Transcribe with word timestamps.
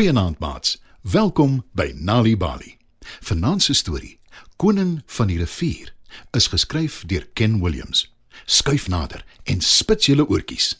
Goeienaand 0.00 0.38
maats. 0.38 0.82
Welkom 1.00 1.66
by 1.72 1.92
Nali 1.94 2.36
Bali. 2.36 2.76
Vanaand 3.20 3.62
se 3.62 3.72
storie, 3.72 4.18
Koning 4.56 5.02
van 5.06 5.26
die 5.28 5.36
rivier, 5.38 5.90
is 6.32 6.46
geskryf 6.48 7.02
deur 7.06 7.26
Ken 7.36 7.58
Williams. 7.60 8.06
Skuif 8.44 8.88
nader 8.88 9.24
en 9.44 9.60
spits 9.60 10.06
julle 10.08 10.24
oortjies. 10.24 10.70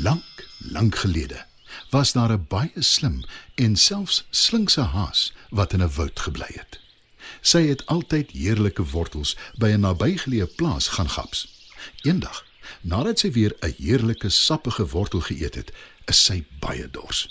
Lank, 0.00 0.46
lank 0.72 0.96
gelede 1.04 1.44
was 1.90 2.12
daar 2.12 2.32
'n 2.32 2.46
baie 2.48 2.82
slim 2.82 3.24
en 3.54 3.76
selfs 3.76 4.24
slinkse 4.30 4.80
haas 4.80 5.32
wat 5.50 5.72
in 5.72 5.82
'n 5.82 5.92
woud 5.96 6.20
gebly 6.20 6.48
het. 6.48 6.80
Sy 7.40 7.66
het 7.68 7.86
altyd 7.86 8.30
heerlike 8.30 8.84
wortels 8.84 9.36
by 9.58 9.68
'n 9.68 9.80
nabygeleë 9.80 10.46
plaas 10.56 10.88
gaan 10.88 11.10
gaps. 11.10 11.48
Eendag, 12.02 12.51
nadat 12.80 13.18
sy 13.18 13.30
weer 13.30 13.54
'n 13.60 13.74
heerlike 13.78 14.28
sappige 14.28 14.86
wortel 14.86 15.20
geëet 15.20 15.54
het, 15.54 15.72
is 16.04 16.24
sy 16.24 16.44
baie 16.60 16.90
dors. 16.90 17.28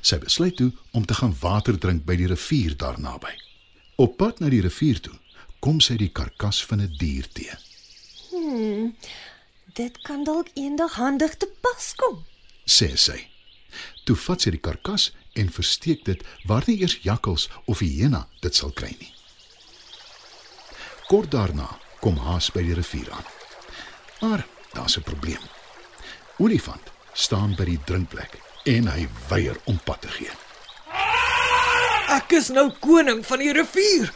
Sy 0.00 0.18
besluit 0.18 0.56
toe 0.56 0.72
om 0.92 1.06
te 1.06 1.14
gaan 1.14 1.36
water 1.40 1.78
drink 1.78 2.04
by 2.04 2.16
die 2.16 2.26
rivier 2.26 2.76
daar 2.76 3.00
naby. 3.00 3.34
Op 3.96 4.16
pad 4.16 4.40
na 4.40 4.48
die 4.48 4.60
rivier 4.60 5.00
toe, 5.00 5.14
kom 5.60 5.80
sy 5.80 5.96
die 5.96 6.12
karkas 6.12 6.64
van 6.64 6.80
'n 6.80 6.94
dier 6.98 7.28
te. 7.32 7.56
Dit 9.72 9.98
kan 10.02 10.24
dalk 10.24 10.48
eendag 10.54 10.94
handig 10.94 11.36
te 11.36 11.48
pas 11.60 11.94
kom. 11.96 12.24
sê 12.64 12.96
sy. 12.96 13.28
Toe 14.04 14.16
vat 14.16 14.40
sy 14.40 14.50
die 14.50 14.60
karkas 14.60 15.12
en 15.34 15.52
versteek 15.52 16.04
dit 16.04 16.22
waar 16.44 16.64
nie 16.66 16.80
eers 16.80 16.98
jakkals 17.02 17.48
of 17.66 17.78
hyena 17.78 18.28
dit 18.40 18.54
sal 18.54 18.70
kry 18.70 18.96
nie. 18.98 19.12
Kort 21.06 21.30
daarna 21.30 21.78
kom 22.00 22.16
Haas 22.16 22.50
by 22.50 22.62
die 22.62 22.74
rivier 22.74 23.10
aan. 23.12 23.24
Maar 24.20 24.46
daar's 24.72 24.96
'n 24.96 25.02
probleem. 25.02 25.42
Olifant 26.38 26.90
staan 27.12 27.54
by 27.54 27.64
die 27.64 27.80
drinkplek 27.84 28.38
en 28.64 28.88
hy 28.88 29.08
weier 29.28 29.56
om 29.64 29.78
pad 29.84 30.00
te 30.00 30.08
gee. 30.08 30.30
Ek 32.08 32.32
is 32.32 32.48
nou 32.48 32.70
koning 32.80 33.26
van 33.26 33.38
die 33.38 33.52
rivier. 33.52 34.12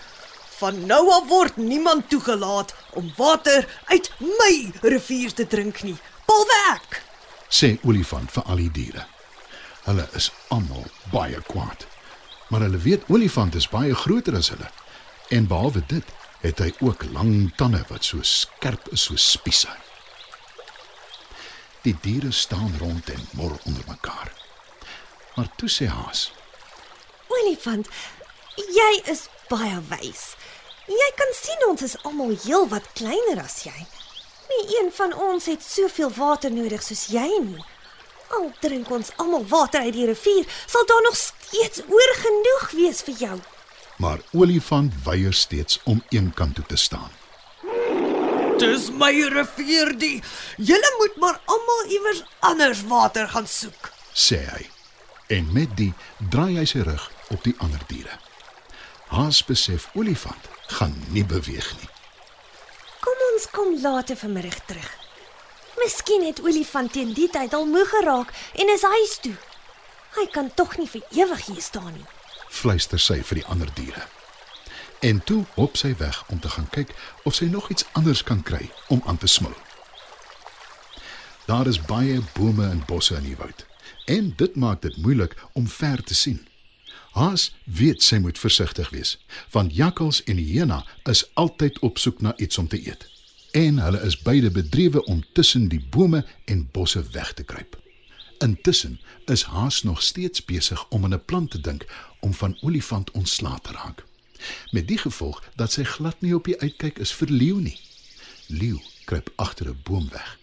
Van 0.60 0.86
nou 0.86 1.10
af 1.12 1.28
word 1.28 1.56
niemand 1.56 2.08
toegelaat 2.08 2.74
om 2.94 3.12
water 3.16 3.66
uit 3.84 4.10
my 4.18 4.72
rivier 4.82 5.32
te 5.32 5.46
drink 5.46 5.82
nie. 5.82 5.96
Behalwe 6.26 6.58
ek. 6.74 7.02
sê 7.50 7.78
olifant 7.82 8.30
vir 8.30 8.42
al 8.46 8.56
die 8.56 8.70
diere. 8.70 9.06
Hulle 9.84 10.06
is 10.14 10.30
almal 10.48 10.84
baie 11.10 11.40
kwaad. 11.48 11.86
Maar 12.48 12.60
hulle 12.60 12.78
weet 12.78 13.08
olifant 13.08 13.54
is 13.54 13.68
baie 13.68 13.94
groter 13.94 14.36
as 14.36 14.52
hulle. 14.54 14.70
En 15.30 15.46
behalwe 15.46 15.82
dit, 15.86 16.04
het 16.40 16.58
hy 16.58 16.70
ook 16.80 17.04
lang 17.12 17.50
tande 17.56 17.82
wat 17.88 18.04
so 18.04 18.22
skerp 18.22 18.88
is 18.94 19.02
soos 19.02 19.30
spiese. 19.30 19.68
Die 21.82 21.96
diere 22.00 22.30
staan 22.30 22.74
rond 22.78 23.10
en 23.10 23.28
mor 23.32 23.56
onder 23.64 23.84
mekaar. 23.88 24.32
Maar 25.34 25.48
toe 25.56 25.68
sê 25.68 25.86
Haas: 25.88 26.32
Olifant, 27.28 27.88
jy 28.56 28.92
is 29.08 29.28
baie 29.48 29.78
wys. 29.88 30.34
Jy 30.90 31.08
kan 31.16 31.32
sien 31.36 31.68
ons 31.68 31.82
is 31.86 31.96
almal 32.02 32.34
heel 32.44 32.66
wat 32.68 32.92
kleiner 32.98 33.40
as 33.44 33.62
jy. 33.64 33.86
Nie 34.50 34.64
een 34.76 34.90
van 34.92 35.14
ons 35.14 35.46
het 35.46 35.62
soveel 35.62 36.10
water 36.16 36.52
nodig 36.52 36.82
soos 36.82 37.06
jy 37.14 37.28
nie. 37.46 37.64
Al 38.36 38.50
drink 38.60 38.90
ons 38.90 39.12
almal 39.16 39.46
water 39.48 39.86
uit 39.86 39.94
die 39.94 40.06
rivier, 40.10 40.46
sal 40.66 40.84
daar 40.86 41.02
nog 41.06 41.16
steeds 41.16 41.82
oor 41.86 42.12
genoeg 42.24 42.66
wees 42.76 43.02
vir 43.06 43.16
jou. 43.24 43.38
Maar 44.02 44.20
olifant 44.32 44.94
weier 45.04 45.34
steeds 45.34 45.80
om 45.84 46.02
een 46.08 46.32
kant 46.34 46.54
toe 46.54 46.66
te 46.66 46.76
staan. 46.76 47.10
Dis 48.60 48.90
my 48.92 49.12
rivier 49.32 49.94
die. 49.98 50.18
Julle 50.56 50.90
moet 50.98 51.16
maar 51.16 51.40
almal 51.48 51.84
iewers 51.88 52.22
anders 52.44 52.82
water 52.90 53.28
gaan 53.28 53.46
soek. 53.48 53.92
sê 54.14 54.40
hy. 54.52 54.66
En 55.32 55.52
met 55.52 55.70
die 55.78 55.92
draai 56.30 56.58
hy 56.58 56.64
sy 56.66 56.82
rug 56.84 57.06
op 57.30 57.44
die 57.46 57.54
ander 57.58 57.80
diere. 57.88 58.18
Haas 59.14 59.40
besef 59.46 59.88
olifant 59.94 60.48
gaan 60.76 60.94
nie 61.14 61.24
beweeg 61.24 61.70
nie. 61.80 61.88
Kom 63.00 63.24
ons 63.32 63.46
kom 63.50 63.74
later 63.82 64.16
vanmiddag 64.16 64.58
terug. 64.66 64.90
Miskien 65.80 66.26
het 66.26 66.42
olifant 66.44 66.92
teen 66.92 67.14
die 67.16 67.30
tyd 67.32 67.54
al 67.54 67.66
moeg 67.66 67.88
geraak 67.88 68.34
en 68.60 68.68
is 68.68 68.82
huis 68.82 69.18
toe. 69.24 69.36
Hy 70.18 70.26
kan 70.34 70.50
tog 70.54 70.76
nie 70.76 70.88
vir 70.90 71.02
ewig 71.10 71.46
hier 71.46 71.62
staan 71.62 71.92
nie. 71.94 72.06
fluister 72.50 72.98
sy 72.98 73.22
vir 73.22 73.38
die 73.40 73.46
ander 73.46 73.68
diere. 73.74 74.02
En 75.00 75.24
toe 75.24 75.44
hop 75.54 75.76
sy 75.76 75.94
weg 75.96 76.24
om 76.28 76.40
te 76.40 76.48
gaan 76.48 76.68
kyk 76.68 76.94
of 77.24 77.34
sy 77.34 77.44
nog 77.44 77.70
iets 77.70 77.84
anders 77.92 78.22
kan 78.22 78.42
kry 78.42 78.70
om 78.88 79.02
aan 79.04 79.16
te 79.18 79.26
smil. 79.26 79.56
Daar 81.46 81.66
is 81.66 81.80
baie 81.80 82.20
bome 82.32 82.68
en 82.68 82.82
bosse 82.86 83.14
in 83.16 83.24
die 83.24 83.36
woud 83.36 83.66
en 84.04 84.32
dit 84.36 84.56
maak 84.56 84.82
dit 84.82 84.96
moeilik 84.96 85.36
om 85.52 85.68
ver 85.68 86.02
te 86.04 86.14
sien. 86.14 86.40
Haas 87.10 87.54
weet 87.64 88.02
sy 88.02 88.18
moet 88.20 88.38
versigtig 88.38 88.90
wees 88.90 89.16
want 89.50 89.74
jakkals 89.74 90.22
en 90.24 90.36
hyena 90.36 90.84
is 91.08 91.24
altyd 91.34 91.78
op 91.78 91.98
soek 91.98 92.20
na 92.20 92.36
iets 92.36 92.58
om 92.58 92.68
te 92.68 92.80
eet. 92.86 93.08
En 93.56 93.78
hulle 93.78 94.02
is 94.06 94.18
beide 94.22 94.50
bedrywe 94.50 95.04
om 95.04 95.24
tussen 95.32 95.68
die 95.68 95.80
bome 95.90 96.26
en 96.44 96.68
bosse 96.72 97.02
weg 97.16 97.32
te 97.32 97.42
kruip. 97.42 97.78
Intussen 98.38 99.00
is 99.26 99.42
Haas 99.42 99.82
nog 99.82 100.02
steeds 100.02 100.44
besig 100.44 100.86
om 100.88 101.04
aan 101.04 101.14
'n 101.14 101.24
plan 101.24 101.48
te 101.48 101.60
dink 101.60 101.86
om 102.20 102.34
van 102.34 102.58
olifant 102.60 103.10
ontslae 103.10 103.60
te 103.60 103.72
raak. 103.72 104.08
Met 104.70 104.88
die 104.88 104.98
gevolg 104.98 105.42
dat 105.56 105.72
sy 105.72 105.84
glad 105.84 106.20
nie 106.20 106.34
op 106.34 106.44
die 106.44 106.60
uitkyk 106.60 106.98
is 106.98 107.12
vir 107.12 107.28
leeu 107.28 107.60
nie. 107.60 107.78
Leeu 108.46 108.78
kruip 109.04 109.32
agter 109.36 109.68
'n 109.68 109.80
boom 109.82 110.08
weg. 110.10 110.38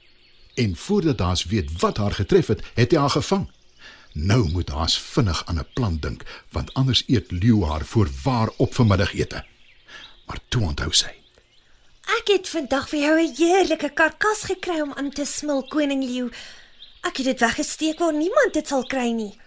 En 0.56 0.76
voordat 0.76 1.20
Haas 1.20 1.44
weet 1.46 1.80
wat 1.80 1.98
haar 1.98 2.14
getref 2.14 2.48
het, 2.48 2.64
het 2.74 2.92
hy 2.92 2.98
haar 2.98 3.10
gevang. 3.10 3.52
Nou 4.14 4.50
moet 4.52 4.70
Haas 4.70 5.00
vinnig 5.00 5.46
aan 5.46 5.60
'n 5.60 5.68
plan 5.74 5.98
dink, 6.00 6.24
want 6.52 6.74
anders 6.74 7.04
eet 7.08 7.32
leeu 7.32 7.64
haar 7.64 7.86
voorwaar 7.86 8.50
op 8.58 8.74
vir 8.74 8.86
middagete. 8.86 9.46
Maar 10.26 10.40
toe 10.48 10.62
onthou 10.62 10.92
sy, 10.92 11.18
Ek 12.08 12.30
het 12.32 12.48
vandag 12.50 12.86
vir 12.90 13.00
jou 13.00 13.16
'n 13.20 13.36
heerlike 13.36 13.90
karkas 13.90 14.42
gekry 14.48 14.80
om 14.82 14.94
aan 14.94 15.12
te 15.12 15.26
smil, 15.26 15.64
koning 15.68 16.04
leeu. 16.04 16.30
Ek 17.02 17.18
het 17.18 17.26
dit 17.26 17.40
weggesteek 17.40 18.00
waar 18.00 18.14
niemand 18.14 18.54
dit 18.54 18.68
sal 18.68 18.84
kry 18.84 19.12
nie. 19.12 19.40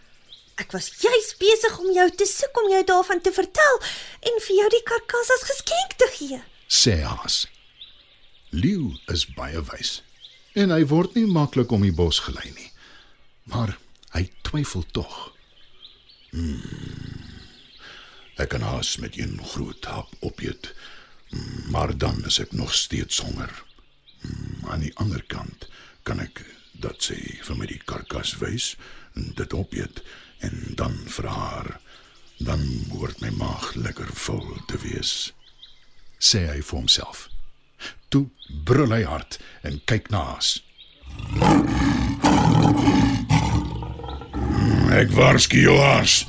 Ek 0.61 0.75
was 0.77 0.91
juis 1.01 1.31
besig 1.41 1.79
om 1.81 1.89
jou 1.95 2.07
te 2.13 2.27
soek 2.29 2.61
om 2.63 2.69
jou 2.73 2.83
daarvan 2.85 3.23
te 3.25 3.33
vertel 3.33 3.81
en 4.29 4.43
vir 4.45 4.57
jou 4.59 4.69
die 4.75 4.85
karkas 4.91 5.33
as 5.37 5.47
geskenk 5.49 5.97
te 5.97 6.09
gee. 6.19 6.43
sê 6.69 7.01
Haas. 7.03 7.47
Leeu 8.51 8.93
is 9.09 9.25
baie 9.37 9.63
wys 9.73 10.01
en 10.59 10.75
hy 10.75 10.83
word 10.91 11.15
nie 11.15 11.29
maklik 11.31 11.73
om 11.73 11.85
die 11.87 11.95
bos 11.95 12.19
gelei 12.27 12.51
nie. 12.51 12.71
Maar 13.51 13.77
hy 14.15 14.27
twyfel 14.47 14.85
tog. 14.93 15.17
Hmm. 16.35 16.59
Ek 18.41 18.51
kan 18.55 18.65
haas 18.65 18.97
met 19.03 19.19
een 19.19 19.37
groot 19.53 19.85
hap 19.85 20.13
opeet, 20.27 20.73
maar 21.71 21.93
dan 21.99 22.25
is 22.27 22.41
ek 22.43 22.53
nog 22.57 22.75
steeds 22.75 23.21
honger. 23.23 23.53
Hmm, 24.21 24.71
aan 24.75 24.85
die 24.87 24.95
ander 25.03 25.23
kant 25.29 25.69
kan 26.03 26.21
ek 26.21 26.43
dat 26.81 27.03
sy 27.03 27.19
vir 27.47 27.57
my 27.57 27.67
die 27.67 27.83
karkas 27.85 28.37
wys 28.41 28.75
en 29.15 29.33
dit 29.37 29.53
opeet 29.57 30.03
en 30.47 30.57
dan 30.77 30.97
vir 31.17 31.29
haar 31.29 31.75
dan 32.39 32.65
hoort 32.95 33.21
my 33.21 33.31
maag 33.37 33.75
lekker 33.77 34.09
vol 34.27 34.57
te 34.67 34.81
wees 34.87 35.33
sê 36.21 36.45
hy 36.53 36.61
vir 36.61 36.77
homself. 36.77 37.29
Toe 38.13 38.27
brul 38.69 38.93
hy 38.93 39.03
hard 39.09 39.39
en 39.67 39.81
kyk 39.89 40.11
na 40.13 40.23
Haas. 40.33 40.59
Ek 45.01 45.15
waarsku 45.17 45.63
jou 45.65 45.79
Haas. 45.81 46.25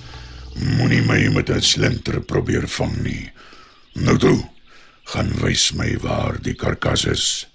Moenie 0.55 1.03
my 1.03 1.19
met 1.35 1.49
'n 1.49 1.61
slinter 1.61 2.21
probeer 2.21 2.67
vang 2.67 2.95
nie. 3.03 3.31
Nou 3.95 4.17
toe, 4.17 4.39
gaan 5.03 5.31
wys 5.41 5.71
my 5.73 5.97
waar 5.97 6.39
die 6.41 6.55
karkas 6.55 7.05
is. 7.05 7.47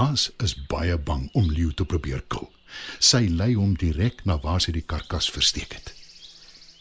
Haas 0.00 0.30
is 0.40 0.54
baie 0.72 0.96
bang 0.96 1.26
om 1.36 1.50
leeu 1.52 1.74
te 1.76 1.84
probeer 1.84 2.22
kill. 2.32 2.46
Sy 3.04 3.26
lei 3.28 3.52
hom 3.52 3.74
direk 3.76 4.22
na 4.24 4.38
waar 4.40 4.62
sy 4.64 4.72
die 4.72 4.86
karkas 4.92 5.28
versteek 5.28 5.74
het. 5.76 5.90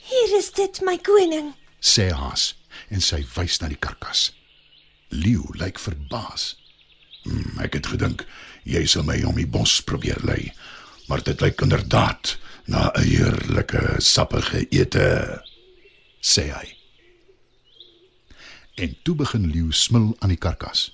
Hier 0.07 0.35
is 0.37 0.47
dit, 0.55 0.79
my 0.87 0.95
koning. 1.03 1.51
sê 1.79 2.09
Haas 2.15 2.53
en 2.87 3.03
sy 3.03 3.19
wys 3.35 3.59
na 3.59 3.67
die 3.71 3.79
karkas. 3.79 4.29
Leeu 5.11 5.43
lyk 5.59 5.79
verbaas. 5.83 6.53
Hmm, 7.25 7.59
ek 7.63 7.75
het 7.79 7.91
gedink 7.91 8.23
jy 8.63 8.85
sal 8.87 9.03
my 9.07 9.17
om 9.27 9.35
die 9.35 9.47
bos 9.47 9.79
probeer 9.83 10.19
lei, 10.23 10.53
maar 11.11 11.23
dit 11.25 11.43
lyk 11.43 11.59
inderdaad 11.65 12.37
na 12.67 12.91
'n 12.95 13.03
heerlike 13.03 13.99
sappige 13.99 14.63
ete, 14.71 15.43
sê 16.21 16.47
hy. 16.55 16.67
En 18.75 18.95
toe 19.03 19.15
begin 19.15 19.51
Leeu 19.51 19.71
smil 19.71 20.15
aan 20.19 20.29
die 20.29 20.39
karkas. 20.39 20.91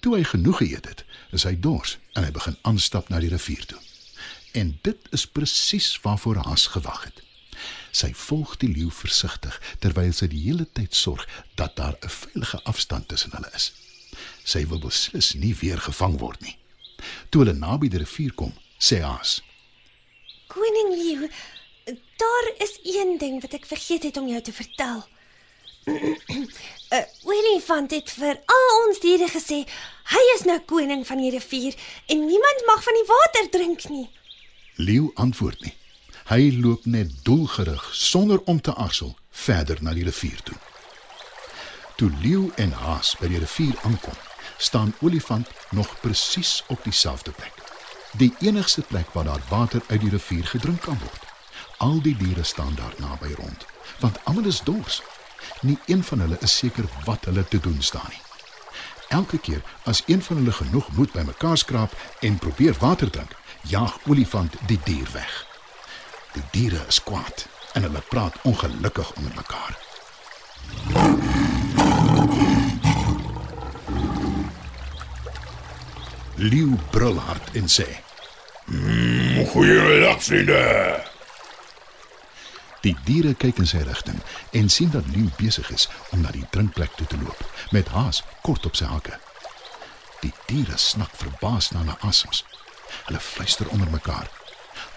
Toe 0.00 0.16
hy 0.16 0.24
genoeg 0.24 0.60
geëet 0.62 0.86
het, 0.86 1.04
is 1.34 1.44
hy 1.48 1.56
dors 1.58 1.96
en 2.14 2.24
hy 2.24 2.30
begin 2.34 2.58
aanstap 2.62 3.08
na 3.10 3.18
die 3.22 3.32
rivier 3.32 3.64
toe. 3.66 3.80
En 4.54 4.78
dit 4.86 5.08
is 5.16 5.26
presies 5.26 5.88
waarvoor 6.04 6.42
Haas 6.46 6.68
gewag 6.74 7.04
het. 7.08 7.22
Sy 7.90 8.12
volg 8.14 8.56
die 8.62 8.70
leeu 8.70 8.92
versigtig 8.94 9.58
terwyl 9.82 10.12
sy 10.14 10.28
die 10.30 10.44
hele 10.44 10.68
tyd 10.78 10.94
sorg 10.94 11.26
dat 11.58 11.76
daar 11.76 11.96
'n 12.02 12.14
veilige 12.20 12.62
afstand 12.62 13.08
tussen 13.08 13.34
hulle 13.34 13.50
is. 13.54 13.72
Sy 14.44 14.66
wil 14.66 14.78
beslis 14.78 15.34
nie 15.34 15.54
weer 15.54 15.78
gevang 15.78 16.18
word 16.18 16.40
nie. 16.40 16.56
Toe 17.30 17.42
hulle 17.42 17.58
naby 17.58 17.88
die 17.88 17.98
rivier 17.98 18.32
kom, 18.32 18.52
sê 18.78 19.00
Haas. 19.02 19.42
Koning 20.46 20.94
Leeu, 20.94 21.28
daar 22.16 22.46
is 22.58 22.78
een 22.84 23.18
ding 23.18 23.40
wat 23.40 23.52
ek 23.52 23.66
vergeet 23.66 24.02
het 24.02 24.16
om 24.16 24.28
jou 24.28 24.40
te 24.42 24.52
vertel. 24.52 25.04
'n 25.86 27.06
Olifant 27.22 27.90
het 27.90 28.10
vir 28.10 28.40
al 28.46 28.66
ons 28.86 29.00
diere 29.00 29.28
gesê, 29.28 29.64
hy 30.14 30.24
is 30.34 30.44
nou 30.44 30.58
koning 30.60 31.06
van 31.06 31.20
die 31.20 31.30
rivier 31.30 31.74
en 32.06 32.26
niemand 32.26 32.64
mag 32.66 32.82
van 32.82 32.94
die 32.94 33.08
water 33.08 33.50
drink 33.50 33.88
nie. 33.88 34.08
Leeu 34.76 35.10
antwoord 35.14 35.60
nie. 35.60 35.74
Hy 36.28 36.52
loop 36.60 36.84
net 36.84 37.12
doelgerig 37.24 37.88
sonder 37.92 38.40
om 38.44 38.60
te 38.60 38.74
aarzel 38.74 39.16
verder 39.30 39.78
na 39.80 39.92
die 39.92 40.04
rivier 40.04 40.42
toe. 40.42 40.56
Toe 41.96 42.10
Leeu 42.22 42.50
en 42.56 42.72
Haas 42.72 43.16
by 43.20 43.28
die 43.32 43.40
rivier 43.42 43.74
aankom, 43.82 44.16
staan 44.58 44.94
Olifant 45.00 45.48
nog 45.70 46.00
presies 46.00 46.62
op 46.68 46.84
dieselfde 46.84 47.30
plek. 47.30 47.54
Die 48.20 48.32
enigste 48.40 48.82
plek 48.82 49.10
waar 49.12 49.24
daar 49.24 49.42
water 49.48 49.82
uit 49.86 50.00
die 50.00 50.10
rivier 50.10 50.44
gedrink 50.46 50.80
kan 50.80 50.98
word. 50.98 51.24
Al 51.78 52.00
die 52.02 52.16
diere 52.16 52.44
staan 52.44 52.74
daar 52.74 52.94
naby 52.98 53.32
rond, 53.34 53.66
want 54.00 54.18
almal 54.24 54.46
is 54.46 54.60
dors. 54.64 55.02
Nie 55.60 55.78
een 55.86 56.04
van 56.04 56.20
hulle 56.20 56.36
is 56.40 56.56
seker 56.56 56.84
wat 57.04 57.24
hulle 57.24 57.44
te 57.48 57.60
doen 57.60 57.82
staan 57.82 58.08
nie. 58.08 58.22
Elke 59.08 59.38
keer 59.38 59.62
as 59.84 60.02
een 60.06 60.22
van 60.22 60.36
hulle 60.36 60.52
genoeg 60.52 60.92
moed 60.92 61.12
bymekaar 61.12 61.56
skraap 61.56 61.92
en 62.20 62.38
probeer 62.38 62.76
water 62.78 63.10
drink, 63.10 63.36
jaag 63.62 63.98
olifant 64.06 64.54
die 64.66 64.80
dier 64.84 65.08
weg. 65.12 65.46
Die 66.32 66.42
diere 66.50 66.84
is 66.88 67.02
kwaad 67.02 67.46
en 67.72 67.82
hulle 67.82 68.02
praat 68.08 68.36
ongelukkig 68.42 69.12
onder 69.12 69.32
mekaar. 69.34 69.78
Leeu 76.34 76.76
brul 76.90 77.18
hard 77.18 77.50
en 77.52 77.66
sê: 77.68 77.88
Goeiedag 79.52 80.22
vriende. 80.22 81.07
Die 82.80 82.94
diere 83.04 83.34
kyk 83.34 83.58
in 83.58 83.66
sy 83.66 83.80
rigting 83.82 84.20
en 84.58 84.68
sien 84.70 84.90
dat 84.94 85.06
Leeu 85.14 85.26
besig 85.38 85.70
is 85.74 85.88
om 86.14 86.22
na 86.22 86.30
die 86.34 86.46
drinkplek 86.54 86.94
toe 86.94 87.06
te 87.10 87.18
loop 87.18 87.40
met 87.74 87.90
Haas 87.94 88.22
kort 88.46 88.66
op 88.66 88.78
sy 88.78 88.86
hakke. 88.86 89.18
Die 90.22 90.32
diere 90.46 90.78
snak 90.78 91.14
verbaas 91.18 91.72
na 91.74 91.82
na 91.82 91.96
asems. 92.06 92.44
Hulle 93.06 93.20
fluister 93.20 93.68
onder 93.74 93.90
mekaar. 93.90 94.30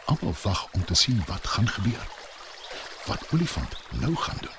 Almal 0.06 0.36
wag 0.44 0.68
om 0.72 0.86
te 0.86 0.96
sien 0.96 1.24
wat 1.28 1.48
gaan 1.48 1.70
gebeur. 1.70 2.08
Wat 3.06 3.26
olifant 3.34 3.78
nou 3.90 4.16
gaan 4.16 4.42
doen. 4.42 4.58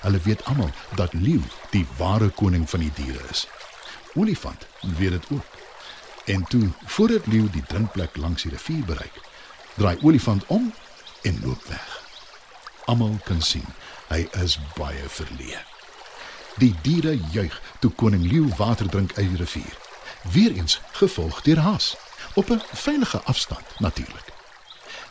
Hulle 0.00 0.20
weet 0.24 0.44
almal 0.44 0.70
dat 0.96 1.12
Leeu 1.12 1.42
die 1.70 1.86
ware 1.96 2.28
koning 2.28 2.68
van 2.70 2.80
die 2.80 2.92
diere 2.94 3.24
is. 3.30 3.46
Olifant 4.14 4.66
weet 4.80 5.10
dit 5.10 5.26
ook. 5.30 5.44
En 6.24 6.44
toe, 6.44 6.68
voordat 6.84 7.26
Leeu 7.26 7.50
die 7.50 7.64
drinkplek 7.66 8.16
langs 8.16 8.42
die 8.42 8.50
rivier 8.50 8.84
bereik, 8.84 9.16
draai 9.76 9.98
olifant 10.02 10.46
om 10.46 10.72
en 11.22 11.40
loop 11.44 11.64
weg. 11.68 12.09
Almal 12.84 13.18
kan 13.24 13.42
sien 13.42 13.66
hy 14.08 14.28
is 14.42 14.58
baie 14.76 15.08
verleë. 15.08 15.60
Die 16.58 16.74
diere 16.82 17.14
juig 17.32 17.60
toe 17.80 17.90
koning 17.90 18.26
Leeu 18.32 18.48
water 18.56 18.88
drink 18.88 19.12
uit 19.16 19.28
die 19.28 19.36
rivier. 19.36 19.76
Weereens 20.32 20.80
gevolg 20.92 21.42
deur 21.42 21.58
Haas 21.58 21.96
op 22.34 22.50
'n 22.50 22.62
veilige 22.72 23.22
afstand 23.22 23.66
natuurlik. 23.78 24.28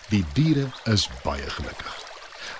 Die 0.09 0.25
diere 0.33 0.67
is 0.83 1.09
baie 1.23 1.49
gelukkig. 1.49 2.03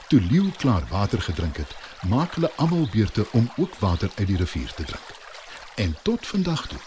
Toe 0.08 0.22
Leeu 0.22 0.52
klaar 0.58 0.84
water 0.90 1.22
gedrink 1.22 1.58
het, 1.58 1.76
maak 2.08 2.34
hulle 2.34 2.52
almal 2.56 2.88
beurte 2.92 3.26
om 3.32 3.52
ook 3.58 3.76
water 3.76 4.10
uit 4.16 4.28
die 4.28 4.38
rivier 4.38 4.74
te 4.74 4.84
drink. 4.84 5.10
En 5.76 5.98
tot 6.04 6.28
vandag 6.28 6.68
toe 6.68 6.80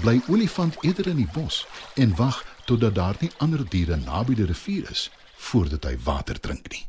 bly 0.00 0.20
olifant 0.28 0.76
eerder 0.80 1.06
in 1.06 1.16
die 1.16 1.30
bos 1.32 1.66
en 1.94 2.16
wag 2.16 2.44
totdat 2.64 2.94
daar 2.94 3.16
nie 3.18 3.30
ander 3.36 3.68
diere 3.68 3.96
naby 3.96 4.34
die 4.34 4.46
rivier 4.46 4.90
is 4.90 5.10
voordat 5.36 5.84
hy 5.84 5.98
water 6.04 6.40
drink 6.40 6.70
nie. 6.70 6.86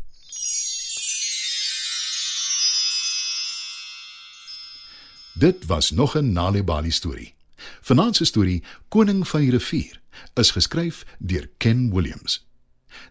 Dit 5.33 5.65
was 5.65 5.91
nog 5.91 6.17
'n 6.17 6.31
Nalibali 6.31 6.91
storie. 6.91 7.33
Vanaand 7.81 8.15
se 8.15 8.25
storie 8.25 8.63
Koning 8.87 9.27
van 9.27 9.39
die 9.39 9.49
rivier 9.49 10.01
is 10.33 10.51
geskryf 10.51 11.05
deur 11.17 11.49
Ken 11.57 11.93
Williams. 11.93 12.47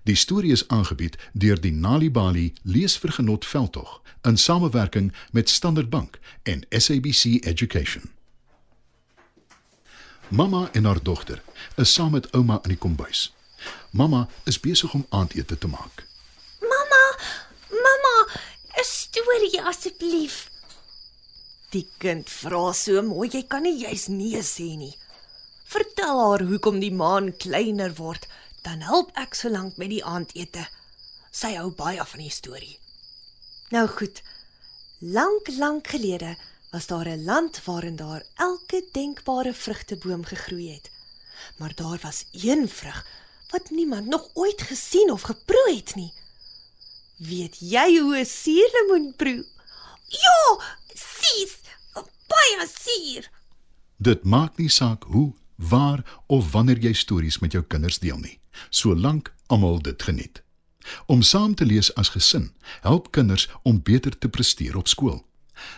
Die 0.02 0.14
storie 0.14 0.52
is 0.52 0.68
aangebied 0.68 1.16
deur 1.32 1.60
die 1.60 1.72
Nalibali 1.72 2.52
Leesvergenot 2.62 3.46
Veldtog 3.46 4.02
in 4.22 4.38
samewerking 4.38 5.12
met 5.30 5.48
Standard 5.48 5.90
Bank 5.90 6.18
en 6.42 6.66
SABC 6.68 7.24
Education. 7.24 8.10
Mamma 10.28 10.68
en 10.72 10.84
haar 10.84 11.02
dogter 11.02 11.42
is 11.76 11.92
saam 11.92 12.10
met 12.10 12.32
ouma 12.32 12.58
in 12.62 12.68
die 12.68 12.78
kombuis. 12.78 13.34
Mamma 13.90 14.28
is 14.44 14.60
besig 14.60 14.92
om 14.92 15.06
aandete 15.08 15.58
te 15.58 15.68
maak. 15.68 16.06
Mamma, 16.60 17.18
mamma, 17.70 18.28
'n 18.76 18.84
storie 18.84 19.62
asseblief. 19.62 20.57
Die 21.74 21.84
kind 22.00 22.30
vra 22.32 22.72
so 22.72 23.02
mooi, 23.04 23.28
jy 23.28 23.42
kan 23.44 23.66
nie 23.66 23.76
juis 23.82 24.06
nee 24.08 24.40
sê 24.40 24.70
nie. 24.80 24.94
Vertel 25.68 26.20
haar 26.22 26.44
hoekom 26.48 26.78
die 26.80 26.94
maan 26.94 27.34
kleiner 27.36 27.92
word, 27.98 28.24
dan 28.64 28.80
help 28.88 29.10
ek 29.20 29.36
solank 29.36 29.76
met 29.76 29.92
die 29.92 30.04
aandete. 30.04 30.64
Sy 31.30 31.52
hou 31.58 31.68
baie 31.76 32.04
van 32.12 32.22
die 32.24 32.32
storie. 32.32 32.78
Nou 33.74 33.84
goed. 33.98 34.22
Lank, 35.04 35.52
lank 35.60 35.92
gelede 35.92 36.36
was 36.72 36.88
daar 36.88 37.08
'n 37.08 37.24
land 37.24 37.60
waarin 37.64 37.96
daar 37.96 38.24
elke 38.36 38.82
denkbare 38.92 39.52
vrugteboom 39.54 40.24
gegroei 40.24 40.72
het. 40.72 40.90
Maar 41.58 41.74
daar 41.74 41.98
was 42.02 42.24
een 42.32 42.68
vrug 42.68 43.06
wat 43.50 43.70
niemand 43.70 44.06
nog 44.06 44.30
ooit 44.34 44.62
gesien 44.62 45.12
of 45.12 45.22
geproe 45.22 45.75
het 45.76 45.94
nie. 45.94 46.12
Weet 47.16 47.56
jy 47.60 47.98
hoe 48.00 48.18
'n 48.18 48.26
suurlemoen 48.26 49.14
proe? 49.16 49.44
Ja, 50.08 50.64
sies, 50.94 51.58
baie 52.28 52.66
suur. 52.66 53.30
Dit 53.96 54.24
maak 54.24 54.56
nie 54.56 54.70
saak 54.70 55.04
hoe, 55.04 55.34
waar 55.56 56.04
of 56.26 56.52
wanneer 56.52 56.78
jy 56.78 56.92
stories 56.92 57.38
met 57.38 57.52
jou 57.52 57.64
kinders 57.64 57.98
deel 57.98 58.18
nie, 58.18 58.40
solank 58.70 59.34
almal 59.46 59.82
dit 59.82 60.02
geniet. 60.02 60.42
Om 61.06 61.22
saam 61.22 61.54
te 61.54 61.66
lees 61.66 61.94
as 61.94 62.08
gesin 62.14 62.52
help 62.80 63.12
kinders 63.12 63.48
om 63.62 63.82
beter 63.82 64.18
te 64.18 64.28
presteer 64.28 64.76
op 64.76 64.88
skool. 64.88 65.28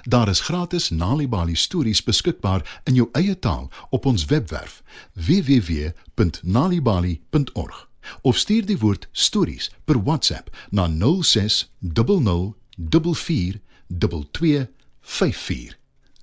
Daar 0.02 0.28
is 0.28 0.40
gratis 0.40 0.90
Nalibali 0.90 1.54
stories 1.54 2.04
beskikbaar 2.04 2.80
in 2.84 2.94
jou 2.94 3.08
eie 3.12 3.38
taal 3.38 3.70
op 3.90 4.06
ons 4.06 4.24
webwerf 4.24 4.82
www.nalibali.org 5.12 7.88
of 8.22 8.36
stuur 8.36 8.66
die 8.66 8.78
woord 8.78 9.08
stories 9.12 9.70
per 9.84 10.02
WhatsApp 10.02 10.56
na 10.70 10.88
06 11.22 11.72
00 11.80 12.54
44 12.90 13.60
2254. 13.98 15.78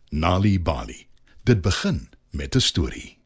Nali 0.10 0.62
Bali. 0.62 1.08
Dit 1.44 1.62
begin 1.62 2.10
met 2.30 2.56
'n 2.56 2.60
storie. 2.60 3.17